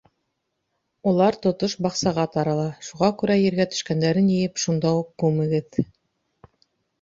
Улар 1.09 1.35
тотош 1.43 1.75
баҡсаға 1.85 2.25
тарала, 2.35 2.63
шуға 2.87 3.11
күрә 3.19 3.35
ергә 3.41 3.67
төшкәндәрен 3.75 4.33
йыйып, 4.39 4.59
шунда 4.65 4.95
уҡ 5.03 5.13
күмегеҙ. 5.27 5.81